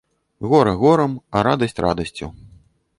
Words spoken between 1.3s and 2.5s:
радасць радасцю.